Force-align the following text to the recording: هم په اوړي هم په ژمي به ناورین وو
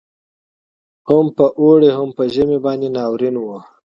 هم 1.09 1.25
په 1.37 1.45
اوړي 1.59 1.89
هم 1.97 2.09
په 2.17 2.23
ژمي 2.33 2.57
به 2.63 2.71
ناورین 2.95 3.35
وو 3.39 3.57